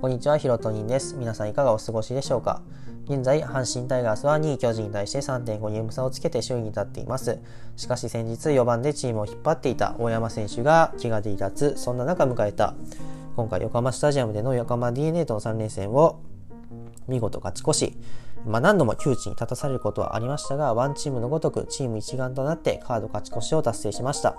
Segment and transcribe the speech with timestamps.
[0.00, 1.14] こんにちは、ひろとにんです。
[1.14, 2.62] 皆さんいかがお過ごしでしょうか？
[3.04, 7.38] 現在、阪神タイガースは2位巨人に対して3.5ゲーム差をつけて首位に立っています。
[7.76, 12.74] しかし先日4番でチームを引っ張っていた大山選手が怪我で離脱、そんな中迎えた
[13.36, 16.22] 今回横浜スタジアムでの横浜 DNA との3連戦を
[17.06, 17.94] 見事勝ち越し、
[18.46, 24.38] まあ、何度も窮地に立たされることはありましたが、ワンチームのごとくチーム一丸となってカード勝ち越しを達成しました。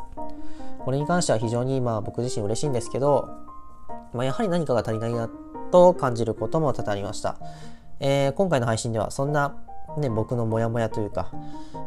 [0.79, 3.29] これに関しては非常にまあ僕自身嬉しいんですけど、
[4.11, 5.29] まあ、やはり何かが足りないな
[5.71, 7.37] と感じることも多々ありました。
[7.99, 9.55] えー、今回の配信ではそんな
[9.97, 11.31] ね、僕のモヤモヤというか、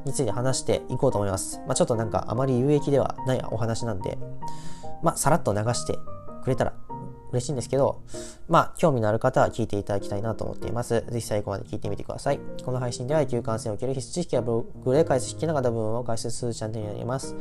[0.05, 1.61] について話していこうと思います。
[1.67, 4.19] まあ、ちょっとなんかあまり有益ではないお話なんで、
[5.03, 5.99] まあ、さらっと流して
[6.43, 6.75] くれたら
[7.33, 8.03] 嬉しいんですけど、
[8.49, 11.05] まあ、興味のある方は聞いていただきたいなと思っています。
[11.09, 12.41] ぜひ最後まで聞いてみてください。
[12.65, 17.35] この配信では野球観戦を受ける必須知識やブログで解説聞きながら部分を解説するチャンネルになります。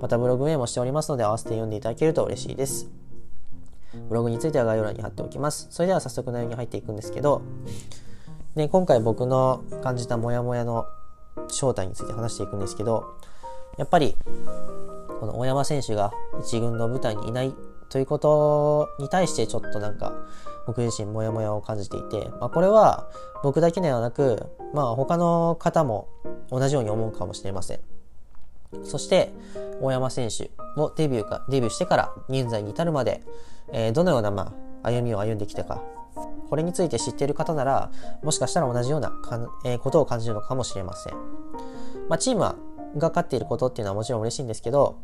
[0.00, 2.99] またブログ名もしておりますので、合わせて読んでいただけると嬉しいです。
[4.08, 5.68] ブログについては概要欄に貼っておきます。
[5.70, 7.42] それでは早速内容に入っていくんですけど、
[8.56, 10.86] で今回僕の感じたモヤモヤの
[11.48, 13.16] 正体について話していくんですけど、
[13.78, 14.16] やっぱり
[15.20, 17.54] この大山選手が1軍の舞台にいない
[17.88, 20.12] ということに対してちょっとなんか
[20.66, 23.10] 僕自身モヤモヤを感じていて、まあ、これは
[23.42, 26.08] 僕だけではなく、まあ、他の方も
[26.50, 27.80] 同じように思うかもしれません。
[28.84, 29.32] そして、
[29.80, 33.22] 大山選手をデビューか、デビューしてから現在に至るまで、
[33.72, 35.82] えー、どのような、まあ、歩みを歩んできたか、
[36.48, 37.90] これについて知っている方なら、
[38.22, 41.14] もしかしたら同じようなかん、えー、ことを感じるのかもしれません。
[42.08, 42.40] まあ、チーム
[42.98, 44.98] が勝っていることっていうのはもちろん嬉しいんですけど、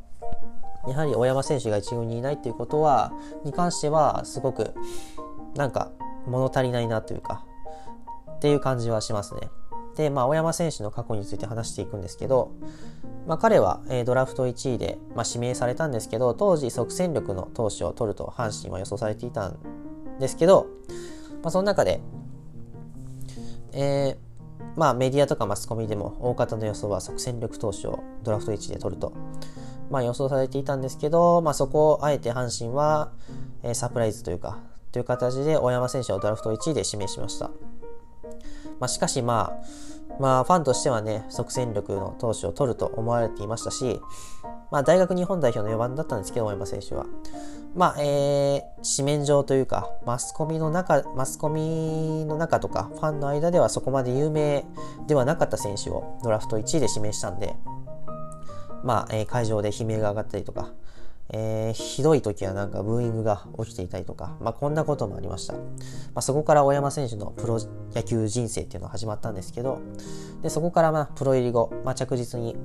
[0.89, 3.13] やはり大山選手が一軍にいないっていうことは、
[3.45, 4.75] に関しては、すごく、
[5.55, 5.91] なんか、
[6.27, 7.45] 物足りないなというか、
[8.37, 9.41] っていう感じはしますね。
[9.97, 12.53] で、まあ、大山選手の過去について話していくんですけど、
[13.27, 19.59] まあ、彼は、え、ドラフト1位で、まあ、指名されたんですけど、当時即戦力の投手を取ると阪神は予想されていたん
[20.21, 20.67] ですけど、
[21.43, 22.01] まあ、その中で、
[23.73, 24.17] えー、
[24.77, 29.13] まあ、メディアとかマスコミでも大方の予想は即戦力投手をドラフト1位で取ると、
[29.91, 33.13] まあ、予想されていたんですけど、まあ、そこをあえて阪神は、
[33.63, 34.59] えー、サプライズというか、
[34.93, 37.51] という形で大山選手をドラフト1位で指名しました。
[38.81, 39.87] まあ、しかしまあ、
[40.19, 44.01] まあ、ファンとしてはね、即戦力の投手を取ると思われていましたし、
[44.71, 47.07] まあ、大学日本代表の4番だったんですけど、大山選手は。
[47.75, 54.65] まあ、えー、紙面上というか、マスコミの中、マスコミの中とか、ファンの間ではそこまで有名
[55.07, 57.55] ではなかった選手をドラフト1位で指名したんで、
[58.83, 60.71] まあ、えー、会場で悲鳴が上がったりとか、
[61.31, 65.55] えー、ひどい時はなんかブーイングが起きていたりとか、まあ、こんなこともありました。
[65.55, 65.61] ま
[66.17, 67.59] あ、そこから大山選手のプロ
[67.95, 69.81] 野球人生っていうのが始まったんですけど、
[70.43, 72.57] でそこからまあプロ入り後、まあ、着実に、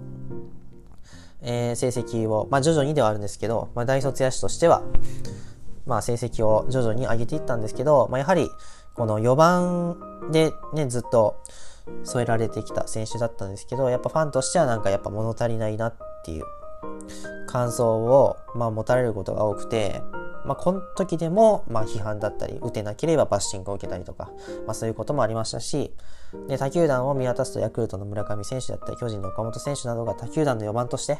[1.41, 4.83] えー、成績を、まあ、徐々にではあるんですけど、まあ、大卒野手としては、
[5.87, 8.47] まあ、成績を徐々に上げていったんですけど、まあ、やはり
[8.93, 11.41] この4番でね、ずっと
[12.03, 16.45] 添えられてきた選手だったんですけど、やっぱファンとしてはなんかやっぱ物足りないなっていう
[17.51, 20.01] 感想を、まあ、持たれることが多くて、
[20.45, 24.31] まあ、この時でも、まあ、批判だったり、打てなければバッシングを受けたりとか、
[24.65, 25.93] まあ、そういうこともありましたし、
[26.47, 31.19] で他球団を見渡すとヤクルトの村上選手だったり、巨人の岡本選手などが他球団の4番として、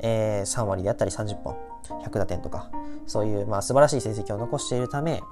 [0.00, 1.56] えー、3割であったり30本、
[2.04, 2.70] 100打点とか、
[3.06, 5.22] そういう、まあ、素晴らしい成績を残しているため、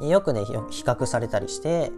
[0.00, 1.92] よくね、比較されたりして、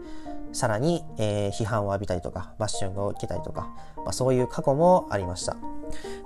[0.52, 5.56] さらに、えー、批判を浴びたりとか、バッシングを受けたりとか、まあ、そういう過去もありました。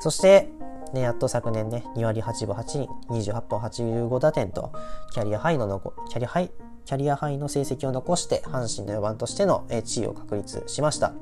[0.01, 0.51] そして、
[0.93, 4.73] ね、やっと昨年ね、2割8分8厘、28本85打点と、
[5.13, 6.51] キャリアハイののキャリアハイ、
[6.85, 11.13] キャリアハイの成績を残して、阪神の4番としての地位を確立しました。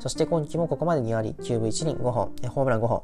[0.00, 3.02] そして今季もここまで2割9分1厘5本、ホームラン5本、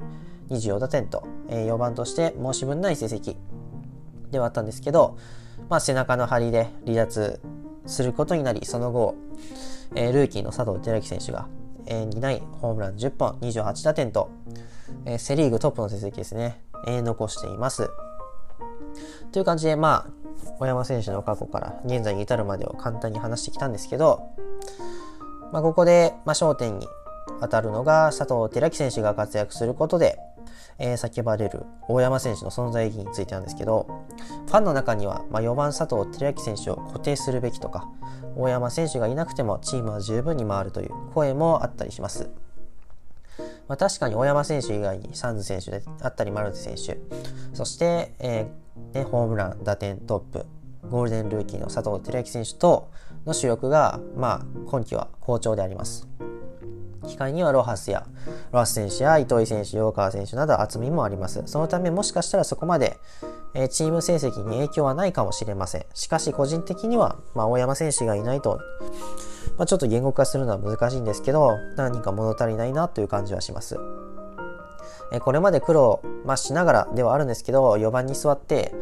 [0.50, 3.36] 24打点と、4番として申し分ない成績
[4.30, 5.16] ではあったんですけど、
[5.68, 7.40] まあ、背中の張りで離脱
[7.86, 9.14] することになり、その後、
[9.94, 11.48] えー、ルーキーの佐藤輝明選手が、
[11.86, 14.30] えー、担い、ホームラン10本、28打点と、
[15.04, 17.90] えー、セ・リーグトップの成績ですね、えー、残しています。
[19.32, 20.26] という感じで、まあ、
[20.58, 24.22] 小山選手の過去から現在に至るまでを簡単に話してきたんですけど、
[25.52, 26.86] まあ、ここで、まあ、焦点に
[27.40, 30.18] 当たるのが佐藤輝明選手が活躍することで、
[30.78, 33.86] えー、叫ばれる大山選手の存在意義についてなんですけど、
[34.46, 37.88] ファンの中には、まあ、4番佐藤輝明選手を固定するべきとか、
[38.36, 42.30] 大山選手がいなくてもチームは十分に回るという声もあったりします。
[43.68, 46.98] まあ、確かに大山選手以外にサンズ選手であったりマルテ選手、
[47.54, 50.46] そして、えーね、ホームラン、打点トップ、
[50.88, 52.90] ゴールデンルーキーの佐藤輝明選手と
[53.24, 56.08] の主力が、まあ、今季は好調であります。
[57.06, 58.06] 機械にはロハスや、
[58.52, 61.42] ロハス選手や糸井選手、洋川選手など厚みもあります。
[61.46, 62.96] そのためもしかしたらそこまで、
[63.58, 65.86] えチーム成績に影響はないかもしれません。
[65.94, 68.60] しかし個人的には、まあ、大山選手がいないと、
[69.56, 73.78] まあ、ちょっと言語化するのは難しいんですけど、何か物足りないなという感じはします。
[75.10, 78.74] えこれまで苦労、まあ、しながらではあるんですけど、4番に座って、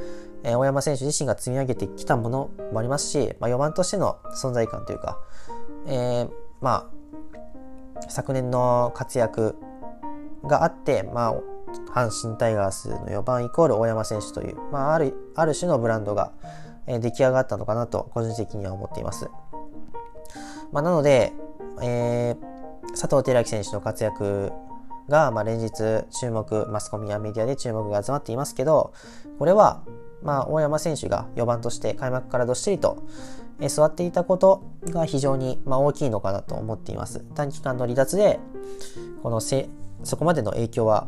[0.42, 5.18] え大山選手自身が積み上げてきたものもありますし、まあ、4番としての存在感というか、
[5.86, 6.30] えー、
[6.60, 6.90] ま
[8.00, 9.54] あ、昨年の活躍
[10.42, 11.53] があって、まあ、
[11.94, 16.32] 阪神タイガースの4番イコール大山選手という、まあ、あるある種のブランドが、
[16.86, 19.30] え、出来上がったのかなと個人的には思っています。
[20.72, 21.32] まあ、なので、
[21.82, 24.52] えー、佐藤輝明選手の活躍
[25.08, 28.92] が、まあ、連日注目、マスコミやメディアで注目が集まっていますけど、
[29.38, 29.82] これは、
[30.22, 33.02] まあ、大山選手が4番として開幕からどっしりと、
[33.60, 37.20] え座っていたことが非常に、まあ、大きいのかなと思っています。
[37.34, 38.40] 短期間の離脱で、
[39.22, 39.68] このせ、
[40.02, 41.06] そこまでの影響は、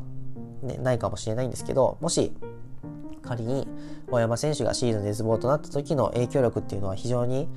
[0.62, 2.32] ね、ないかもしれないんですけど、もし、
[3.23, 3.67] 仮に
[4.11, 7.49] 大山選手がシーズンでズボーとなった時の影響力っていうのは非常に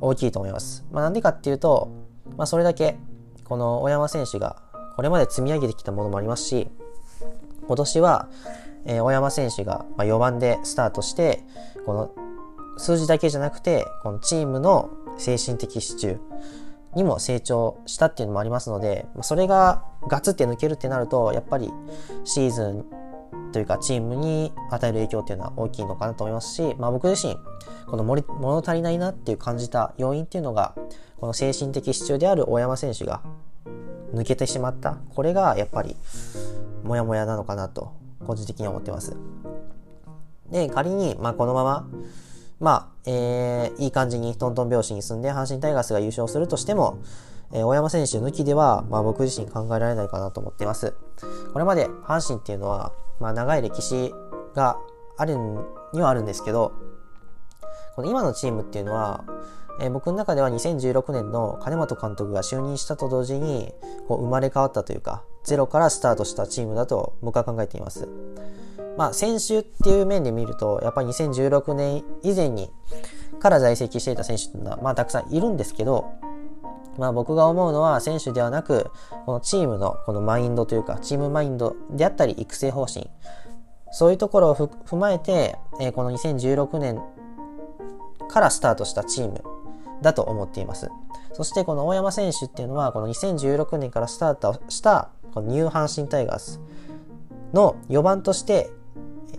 [0.00, 0.84] 大きいと思います。
[0.92, 1.90] まあ、なんでかっていうと、
[2.36, 2.96] まあ、それだけ、
[3.44, 4.62] この大山選手が
[4.96, 6.68] これまで積み上げてきたものもありますし、
[7.66, 8.28] 今年は、
[8.84, 11.42] えー、大山選手が、ま、4番でスタートして、
[11.86, 12.10] この
[12.76, 16.18] 数字だけじゃなくて、このチームの精神的支柱
[16.96, 21.72] にも成長したっていうのもありますので、それがガツって抜けるってなると、やっぱり
[22.24, 22.84] シーズン
[23.52, 27.36] というかチームに与える影響っていうのは大きいのかなと思いますし、まあ、僕自身、
[27.86, 30.74] この物足りないなっていう感じた要因っていうのが、
[31.20, 33.22] この精神的支柱である大山選手が
[34.12, 34.98] 抜けてしまった。
[35.14, 35.96] これがやっぱり、
[36.82, 37.92] モヤモヤなのかなと、
[38.26, 39.16] 個人的に思ってます。
[40.50, 41.88] で、仮に、まあ、このまま、
[42.60, 46.98] まあ、えー、いい感じにトントン拍子に進んで、阪神タイガースが優勝するとしても、
[47.52, 50.94] えー、大山選手抜きでは、まあ、僕自身考えられないかなと思っています。
[51.52, 54.12] これまで阪神っていうのは、まあ、長い歴史
[54.54, 54.78] が
[55.16, 55.36] ある
[55.92, 56.72] にはあるんですけど、
[57.96, 59.24] この今のチームっていうのは、
[59.80, 63.72] えー、僕の中では2016年の金本監督が就任したと同時に
[64.08, 68.08] こう生まれ変わったというかゼロからスタートしたチームだと僕は考えています。
[68.96, 72.70] まあ、先週っていう面で見るとやっぱり2016年以前に
[73.40, 76.12] から在籍していた選手っていうのは、まあ、たくさんいるんですけど、
[76.96, 78.90] まあ、僕が思うのは選手ではなく
[79.26, 83.10] このチームのこのマインドというかチームマインドであったり育成方針
[83.92, 87.00] そういうところを踏まえて、えー、この2016年
[88.28, 89.42] からスタートしたチーム
[90.02, 90.90] だと思っています。
[91.32, 96.60] そしてこの大山選手っていうのはこの2016年からスタートしたこのニュー阪神タイガース
[97.52, 98.70] の4番として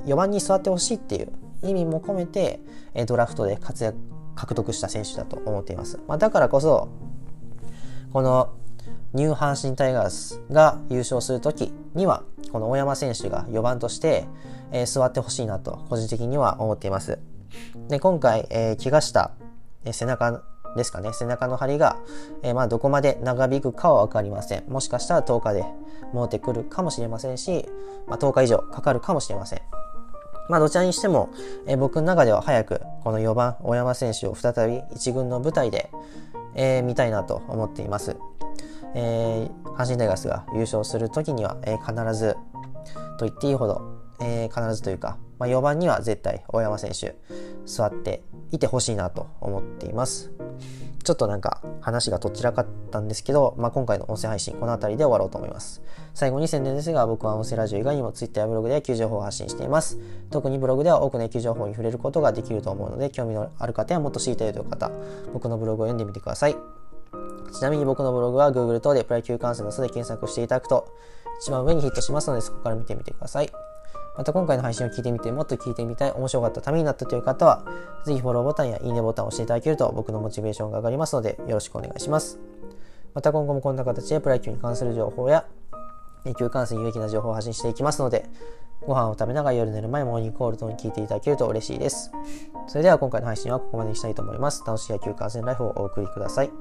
[0.05, 1.31] 4番に座ってほしいっていう
[1.63, 2.59] 意味も込めて
[3.07, 3.97] ドラフトで活躍
[4.35, 5.99] 獲得した選手だと思っています。
[6.07, 6.89] まあ、だからこそ
[8.11, 8.53] この
[9.13, 14.25] ニュー阪神タイガースが優勝する時にはこの大山選手が4番として、
[14.71, 17.19] え、座ってほしいなと個人的には思っています。
[17.87, 19.31] で今回、えー、怪我した、
[19.85, 20.43] え、背中
[20.75, 21.97] ですかね、背中の張りが、
[22.43, 24.65] えー、まあどこまで長引くかは分かりません。
[24.67, 25.65] もしかしたら10日で
[26.13, 27.69] 戻ってくるかもしれませんし、
[28.07, 29.61] まあ、10日以上かかるかもしれません。
[30.49, 31.29] まあどちらにしても、
[31.67, 35.89] えー、僕の中では早くこの4番大山選手を再び1軍の舞台で、
[36.55, 38.17] えー、見たいなと思っています。
[38.97, 42.37] えー、阪神タイガースが優勝する時には、えー、必ず
[43.17, 47.15] と言っていいほど、えー、必ずというか、まあ、4番には絶対大山選手
[47.65, 50.31] 座っていてほしいなと思っています。
[51.05, 55.83] ちょっとなんか話がどちらかったんですけど、まあ、今回の音声配信この辺りで終わろうと思います。
[56.15, 59.99] 最後に宣伝ですが、僕は音声ラジオ以外にも Twitter やブログで野球情報を発信しています。
[60.31, 64.89] 特にブログでは多くの野球情報に触れることができると思うので、興味のある方やもっと知りたいという方、
[65.31, 66.55] 僕のブログを読んでみてください。
[67.53, 70.87] ちなみに僕のブログは Google 等でプロ野球観戦の素で検索していただくと、
[71.39, 73.49] 一番上にヒットしますので、そこから見てみてください。
[74.17, 77.63] また今回の配信を聞いてみて、もっと聞いてみたい、面白かったためになったという方は、
[78.05, 82.39] ぜひフォローボタンやいいねボタンを押していただけると僕のモチベーションが上がりますので、よろしくお願いします。
[83.13, 85.45] また今後もこんな形でプロ野球に関する情報や、
[86.25, 88.29] 野球観戦有益な情報を発信していきますので、
[88.85, 92.11] ご飯を食べながら夜寝る前、モーニングコール等に聞いていただけると嬉しいです。
[92.67, 94.63] それでは今回の配信はここまでにしたいと思います。
[94.65, 96.51] 楽しい野球観戦ライフをお送りください。